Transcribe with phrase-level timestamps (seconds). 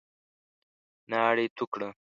[1.11, 1.89] ناړي تو کړه!